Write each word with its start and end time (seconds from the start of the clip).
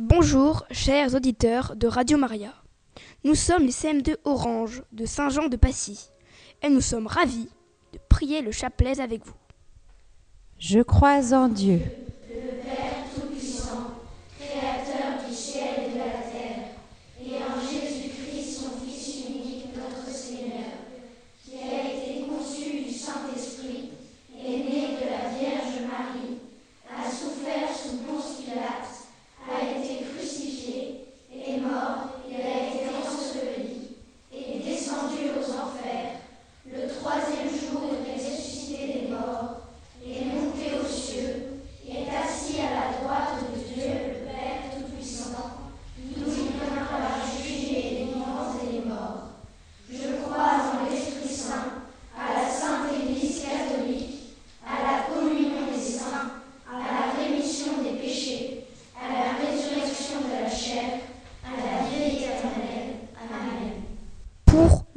Bonjour, 0.00 0.64
chers 0.70 1.16
auditeurs 1.16 1.74
de 1.74 1.88
Radio 1.88 2.18
Maria. 2.18 2.54
Nous 3.24 3.34
sommes 3.34 3.64
les 3.64 3.72
CM2 3.72 4.14
Orange 4.24 4.84
de 4.92 5.04
Saint-Jean 5.04 5.48
de 5.48 5.56
Passy 5.56 6.10
et 6.62 6.68
nous 6.68 6.80
sommes 6.80 7.08
ravis 7.08 7.48
de 7.92 7.98
prier 8.08 8.40
le 8.40 8.52
chapelet 8.52 9.00
avec 9.00 9.26
vous. 9.26 9.34
Je 10.60 10.78
crois 10.78 11.34
en 11.34 11.48
Dieu. 11.48 11.80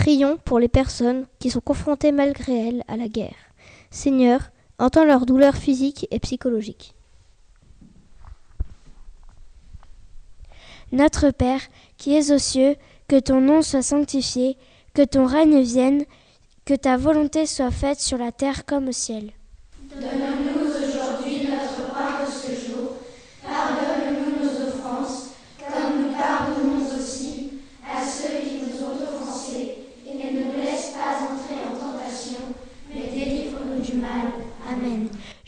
Prions 0.00 0.38
pour 0.38 0.58
les 0.58 0.68
personnes 0.68 1.26
qui 1.40 1.50
sont 1.50 1.60
confrontées 1.60 2.10
malgré 2.10 2.68
elles 2.68 2.84
à 2.88 2.96
la 2.96 3.06
guerre. 3.06 3.36
Seigneur, 3.90 4.50
entends 4.78 5.04
leurs 5.04 5.26
douleurs 5.26 5.56
physiques 5.56 6.06
et 6.10 6.18
psychologiques. 6.20 6.94
Notre 10.90 11.30
Père, 11.32 11.60
qui 11.98 12.16
es 12.16 12.32
aux 12.32 12.38
cieux, 12.38 12.76
que 13.08 13.20
ton 13.20 13.42
nom 13.42 13.60
soit 13.60 13.82
sanctifié, 13.82 14.56
que 14.94 15.04
ton 15.04 15.26
règne 15.26 15.60
vienne, 15.60 16.04
que 16.64 16.72
ta 16.72 16.96
volonté 16.96 17.44
soit 17.44 17.70
faite 17.70 18.00
sur 18.00 18.16
la 18.16 18.32
terre 18.32 18.64
comme 18.64 18.88
au 18.88 18.92
ciel. 18.92 19.32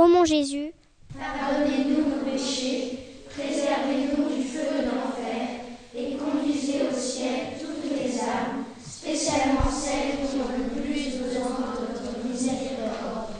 Ô 0.00 0.08
mon 0.08 0.24
Jésus, 0.24 0.72
Pardonnez-nous 1.12 2.08
nos 2.08 2.24
péchés, 2.24 3.20
préservez-nous 3.28 4.34
du 4.34 4.44
feu 4.44 4.64
de 4.78 4.86
l'enfer, 4.86 5.60
et 5.94 6.16
conduisez 6.16 6.84
au 6.88 6.98
ciel 6.98 7.58
toutes 7.60 7.84
les 7.92 8.18
âmes, 8.18 8.64
spécialement 8.82 9.70
celles 9.70 10.26
qui 10.26 10.36
ont 10.36 10.56
le 10.56 10.80
plus 10.80 11.18
besoin 11.18 11.50
de 11.50 11.92
votre 11.92 12.26
miséricorde. 12.26 13.34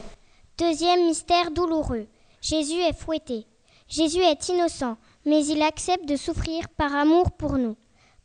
deuxième 0.58 1.06
mystère 1.06 1.50
douloureux. 1.50 2.06
Jésus 2.42 2.80
est 2.80 2.92
fouetté. 2.92 3.46
Jésus 3.88 4.20
est 4.20 4.50
innocent, 4.50 4.98
mais 5.24 5.46
il 5.46 5.62
accepte 5.62 6.06
de 6.06 6.16
souffrir 6.16 6.68
par 6.76 6.94
amour 6.94 7.30
pour 7.30 7.56
nous. 7.56 7.78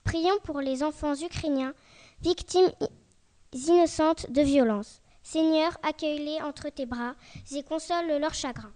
Prions 0.03 0.39
pour 0.43 0.59
les 0.59 0.83
enfants 0.83 1.15
ukrainiens, 1.15 1.73
victimes 2.21 2.69
innocentes 3.53 4.29
de 4.29 4.41
violences. 4.41 4.99
Seigneur, 5.25 5.77
accueille-les 5.83 6.41
entre 6.41 6.69
tes 6.69 6.85
bras 6.85 7.15
et 7.51 7.63
console 7.63 8.07
leur 8.21 8.33
chagrin. 8.33 8.71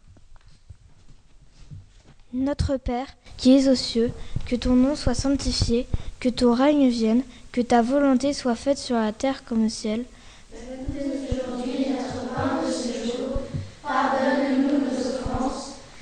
Notre 2.34 2.76
Père, 2.78 3.08
qui 3.38 3.56
es 3.56 3.70
aux 3.70 3.76
cieux, 3.76 4.12
que 4.46 4.56
ton 4.56 4.76
nom 4.76 4.96
soit 4.96 5.14
sanctifié, 5.14 5.88
que 6.20 6.28
ton 6.28 6.54
règne 6.54 6.90
vienne, 6.90 7.24
que 7.52 7.62
ta 7.62 7.82
volonté 7.82 8.34
soit 8.34 8.56
faite 8.56 8.80
sur 8.80 8.98
la 8.98 9.14
terre 9.14 9.46
comme 9.46 9.66
au 9.66 9.70
ciel 9.70 10.06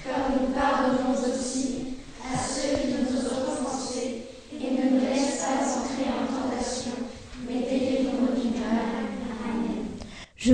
comme 0.03 0.39
nous 0.39 0.53
pardonnons 0.53 1.13
aussi 1.13 1.97
à 2.23 2.37
ceux 2.37 2.77
qui 2.79 2.87
nous 2.93 3.27
ont 3.27 3.51
offensés, 3.51 4.27
et 4.53 4.71
ne 4.71 4.89
nous 4.89 5.05
laisse 5.05 5.41
pas 5.41 5.63
entrer 5.63 6.07
en 6.09 6.25
tentation, 6.27 6.91
mais 7.47 7.59
délivre-nous 7.69 8.41
du 8.41 8.59
mal. 8.59 9.05
Amen. 9.43 9.85
Je 10.35 10.53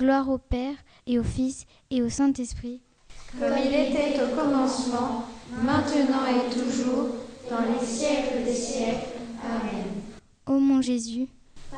Gloire 0.00 0.30
au 0.30 0.38
Père 0.38 0.76
et 1.06 1.18
au 1.18 1.22
Fils 1.22 1.66
et 1.90 2.00
au 2.00 2.08
Saint-Esprit. 2.08 2.80
Comme 3.38 3.52
il 3.62 3.66
était 3.66 4.18
au 4.22 4.34
commencement, 4.34 5.26
maintenant 5.62 6.24
et 6.26 6.50
toujours, 6.50 7.08
dans 7.50 7.60
les 7.70 7.86
siècles 7.86 8.42
des 8.42 8.54
siècles. 8.54 9.18
Amen. 9.44 9.84
Ô 10.46 10.58
mon 10.58 10.80
Jésus, 10.80 11.26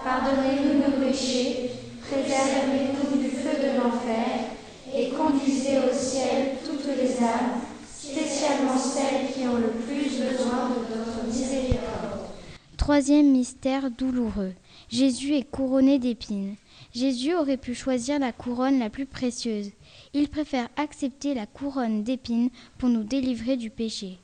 Pardonnez-nous 0.05 0.79
nos 0.79 1.05
péchés, 1.05 1.73
préservez-nous 2.09 3.21
du 3.21 3.29
feu 3.29 3.57
de 3.61 3.83
l'enfer, 3.83 4.55
et 4.95 5.09
conduisez 5.09 5.79
au 5.79 5.93
ciel 5.93 6.59
toutes 6.64 6.87
les 6.97 7.17
âmes, 7.25 7.59
spécialement 7.93 8.79
celles 8.79 9.33
qui 9.35 9.49
ont 9.49 9.57
le 9.57 9.71
plus 9.85 10.05
besoin 10.21 10.69
de 10.69 10.95
votre 10.95 11.26
miséricorde. 11.26 12.29
troisième 12.76 13.33
mystère 13.33 13.91
douloureux. 13.91 14.52
Jésus 14.92 15.37
est 15.37 15.50
couronné 15.50 15.99
d'épines. 15.99 16.56
Jésus 16.94 17.34
aurait 17.34 17.56
pu 17.56 17.75
choisir 17.75 18.18
la 18.18 18.30
couronne 18.30 18.78
la 18.78 18.90
plus 18.90 19.06
précieuse. 19.06 19.70
Il 20.12 20.28
préfère 20.28 20.68
accepter 20.76 21.32
la 21.32 21.46
couronne 21.46 22.02
d'épines 22.02 22.50
pour 22.76 22.90
nous 22.90 23.02
délivrer 23.02 23.56
du 23.56 23.70
péché. 23.70 24.18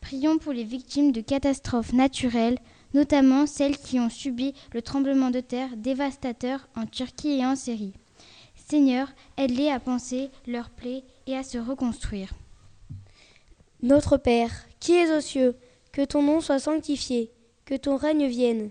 Prions 0.00 0.38
pour 0.38 0.54
les 0.54 0.64
victimes 0.64 1.12
de 1.12 1.20
catastrophes 1.20 1.92
naturelles, 1.92 2.58
notamment 2.94 3.46
celles 3.46 3.76
qui 3.76 4.00
ont 4.00 4.08
subi 4.08 4.54
le 4.72 4.80
tremblement 4.80 5.28
de 5.28 5.40
terre 5.40 5.76
dévastateur 5.76 6.68
en 6.74 6.86
Turquie 6.86 7.40
et 7.40 7.44
en 7.44 7.54
Syrie. 7.54 7.92
Seigneur, 8.66 9.08
aide-les 9.36 9.68
à 9.68 9.78
penser 9.78 10.30
leurs 10.46 10.70
plaies 10.70 11.04
et 11.26 11.36
à 11.36 11.42
se 11.42 11.58
reconstruire. 11.58 12.32
Notre 13.82 14.16
Père, 14.16 14.52
qui 14.80 14.92
es 14.92 15.14
aux 15.14 15.20
cieux, 15.20 15.54
que 15.92 16.02
ton 16.02 16.22
nom 16.22 16.40
soit 16.40 16.60
sanctifié, 16.60 17.30
que 17.66 17.74
ton 17.74 17.98
règne 17.98 18.26
vienne, 18.26 18.70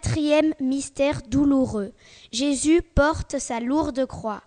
Quatrième 0.00 0.54
mystère 0.60 1.22
douloureux. 1.22 1.92
Jésus 2.30 2.82
porte 2.82 3.40
sa 3.40 3.58
lourde 3.58 4.06
croix. 4.06 4.44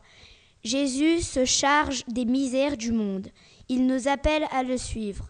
Jésus 0.64 1.20
se 1.20 1.44
charge 1.44 2.06
des 2.08 2.24
misères 2.24 2.78
du 2.78 2.94
monde. 2.94 3.28
Il 3.68 3.86
nous 3.86 4.08
appelle 4.08 4.46
à 4.54 4.64
le 4.64 4.78
suivre. 4.78 5.30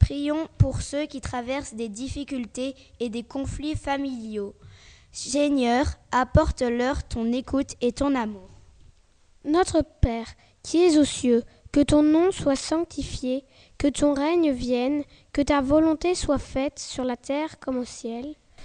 Prions 0.00 0.48
pour 0.58 0.82
ceux 0.82 1.06
qui 1.06 1.20
traversent 1.20 1.74
des 1.74 1.88
difficultés 1.88 2.74
et 2.98 3.08
des 3.08 3.22
conflits 3.22 3.76
familiaux. 3.76 4.56
Seigneur, 5.12 5.86
apporte-leur 6.10 7.04
ton 7.04 7.32
écoute 7.32 7.76
et 7.80 7.92
ton 7.92 8.16
amour. 8.16 8.50
Notre 9.44 9.84
Père, 10.00 10.34
qui 10.64 10.82
es 10.82 10.98
aux 10.98 11.04
cieux, 11.04 11.44
que 11.70 11.84
ton 11.84 12.02
nom 12.02 12.32
soit 12.32 12.56
sanctifié, 12.56 13.44
que 13.78 13.86
ton 13.86 14.12
règne 14.12 14.50
vienne, 14.50 15.04
que 15.32 15.40
ta 15.40 15.60
volonté 15.60 16.16
soit 16.16 16.40
faite 16.40 16.80
sur 16.80 17.04
la 17.04 17.16
terre 17.16 17.60
comme 17.60 17.78
au 17.78 17.84
ciel. 17.84 18.34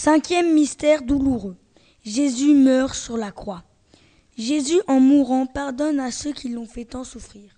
Cinquième 0.00 0.54
mystère 0.54 1.02
douloureux. 1.02 1.56
Jésus 2.04 2.54
meurt 2.54 2.94
sur 2.94 3.16
la 3.16 3.32
croix. 3.32 3.64
Jésus, 4.36 4.80
en 4.86 5.00
mourant, 5.00 5.44
pardonne 5.44 5.98
à 5.98 6.12
ceux 6.12 6.32
qui 6.32 6.50
l'ont 6.50 6.66
fait 6.66 6.84
tant 6.84 7.02
souffrir. 7.02 7.50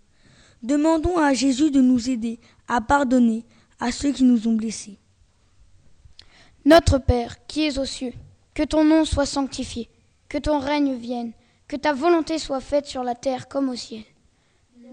Demandons 0.63 1.19
à 1.19 1.35
Jésus 1.35 1.71
de 1.71 1.83
nous 1.83 2.09
aider 2.09 2.41
à 2.67 2.81
pardonner 2.81 3.45
à 3.79 3.93
ceux 3.93 4.13
qui 4.13 4.25
nous 4.25 4.49
ont 4.49 4.55
blessés. 4.55 4.99
Notre 6.65 6.97
Père, 6.97 7.47
qui 7.47 7.67
es 7.67 7.79
aux 7.79 7.85
cieux, 7.85 8.15
que 8.55 8.63
ton 8.63 8.85
nom 8.85 9.05
soit 9.05 9.27
sanctifié, 9.27 9.91
que 10.31 10.39
ton 10.39 10.61
règne 10.61 10.95
vienne, 10.95 11.33
que 11.69 11.77
ta 11.77 11.93
volonté 11.93 12.39
soit 12.39 12.61
faite 12.61 12.87
sur 12.87 13.05
la 13.05 13.15
terre 13.15 13.49
comme 13.49 13.69
au 13.69 13.77
ciel. 13.77 14.05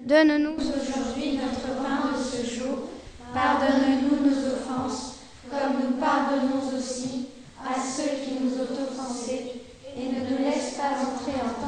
Donne-nous 0.06 0.56
aujourd'hui 0.56 1.38
notre 1.38 1.82
pain 1.82 2.12
de 2.12 2.22
ce 2.22 2.60
jour. 2.60 2.90
Pardonne-nous 3.34 4.30
nos 4.30 4.48
offenses, 4.48 5.20
comme 5.50 5.80
nous 5.82 5.96
pardonnons 5.96 6.78
aussi 6.78 7.28
à 7.70 7.82
ceux 7.82 8.24
qui 8.24 8.40
nous 8.42 8.54
ont 8.62 8.84
offensés. 8.90 9.62
Et 9.96 10.06
ne 10.10 10.30
nous 10.30 10.44
laisse 10.44 10.76
pas 10.76 11.02
entrer 11.02 11.34
en 11.42 11.68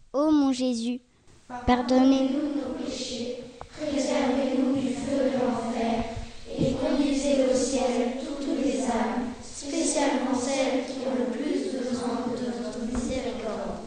Ô 0.13 0.29
mon 0.29 0.51
Jésus, 0.51 0.99
pardonnez-nous 1.65 2.59
nos 2.59 2.83
péchés, 2.83 3.45
préservez-nous 3.69 4.75
du 4.75 4.89
feu 4.89 5.29
de 5.31 5.37
l'enfer, 5.39 6.03
et 6.49 6.73
conduisez 6.73 7.45
au 7.49 7.55
ciel 7.55 8.17
toutes 8.19 8.61
les 8.61 8.81
âmes, 8.81 9.31
spécialement 9.41 10.35
celles 10.37 10.83
qui 10.83 11.07
ont 11.07 11.15
le 11.17 11.31
plus 11.31 11.71
besoin 11.71 12.27
de 12.27 12.61
votre 12.61 12.79
miséricorde. 12.87 13.79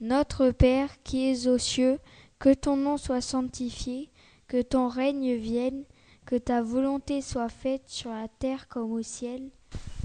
Notre 0.00 0.50
Père 0.50 0.88
qui 1.04 1.30
es 1.30 1.46
aux 1.46 1.58
cieux, 1.58 1.98
que 2.38 2.54
ton 2.54 2.76
nom 2.76 2.96
soit 2.96 3.20
sanctifié, 3.20 4.08
que 4.48 4.62
ton 4.62 4.88
règne 4.88 5.34
vienne, 5.34 5.84
que 6.24 6.36
ta 6.36 6.62
volonté 6.62 7.20
soit 7.20 7.50
faite 7.50 7.82
sur 7.84 8.12
la 8.12 8.28
terre 8.38 8.66
comme 8.66 8.92
au 8.92 9.02
ciel. 9.02 9.50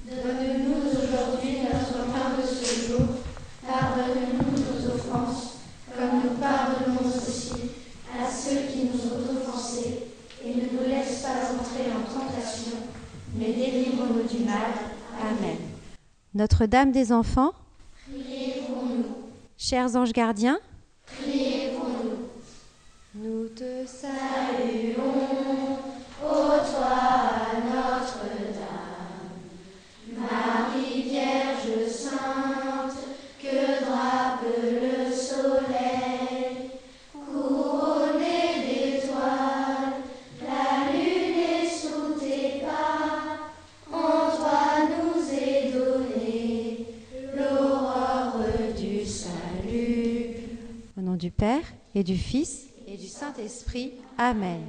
Donne-nous 0.03 0.89
aujourd'hui 0.89 1.59
notre 1.63 2.11
pain 2.11 2.41
de 2.41 2.45
ce 2.45 2.89
jour. 2.89 3.07
Pardonne-nous 3.65 4.64
comme 6.09 6.21
nous 6.23 6.37
pardonnons 6.39 7.09
aussi 7.09 7.53
à 8.13 8.29
ceux 8.29 8.67
qui 8.71 8.85
nous 8.85 9.11
ont 9.11 9.37
offensés. 9.37 10.07
Et 10.43 10.49
ne 10.49 10.61
nous 10.61 10.87
laisse 10.87 11.23
pas 11.23 11.53
entrer 11.53 11.91
en 11.91 12.03
tentation, 12.07 12.77
mais 13.35 13.51
délivre-nous 13.53 14.27
du 14.27 14.43
mal. 14.45 14.73
Amen. 15.19 15.57
Notre-Dame 16.35 16.91
des 16.91 17.11
enfants, 17.11 17.53
priez 18.11 18.61
pour 18.67 18.83
nous. 18.83 19.05
Chers 19.57 19.95
anges 19.95 20.13
gardiens, 20.13 20.59
priez 21.05 21.71
pour 21.75 21.87
nous. 21.87 22.17
Nous 23.15 23.47
te 23.47 23.87
saluons, 23.87 25.04
Père 51.37 51.73
et 51.93 52.03
du 52.03 52.17
Fils 52.17 52.65
et 52.87 52.97
du 52.97 53.07
Saint-Esprit. 53.07 53.93
Amen. 54.17 54.61